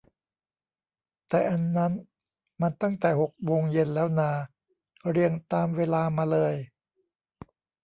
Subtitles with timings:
[1.29, 1.93] แต่อันนั้น
[2.61, 4.31] มันตั้งแต่หกโมงเย็นแล้วนา
[5.09, 6.55] เรียงตามเวลามาเลย